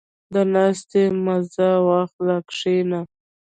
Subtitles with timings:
[0.33, 3.01] •د ناستې مزه واخله، کښېنه.